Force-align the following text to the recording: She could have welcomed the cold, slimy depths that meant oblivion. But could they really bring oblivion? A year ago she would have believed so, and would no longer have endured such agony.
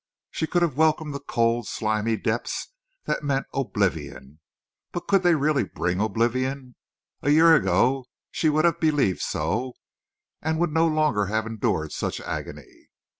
She 0.31 0.47
could 0.47 0.63
have 0.63 0.75
welcomed 0.77 1.13
the 1.13 1.19
cold, 1.19 1.67
slimy 1.67 2.17
depths 2.17 2.69
that 3.05 3.21
meant 3.23 3.45
oblivion. 3.53 4.39
But 4.91 5.05
could 5.07 5.21
they 5.21 5.35
really 5.35 5.63
bring 5.63 5.99
oblivion? 5.99 6.73
A 7.21 7.29
year 7.29 7.53
ago 7.53 8.05
she 8.31 8.49
would 8.49 8.65
have 8.65 8.79
believed 8.79 9.21
so, 9.21 9.73
and 10.41 10.57
would 10.57 10.73
no 10.73 10.87
longer 10.87 11.27
have 11.27 11.45
endured 11.45 11.91
such 11.91 12.19
agony. 12.19 12.89